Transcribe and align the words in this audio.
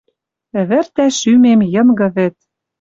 Ӹвӹртӓ 0.59 1.05
шӱмем 1.19 1.59
Йынгы 1.73 2.07
вӹд. 2.15 2.35